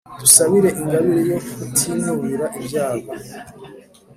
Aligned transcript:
dusabe 0.19 0.57
ingabire 0.81 1.21
yo 1.31 1.39
kutinubira 1.53 2.45
ibyago. 2.59 3.11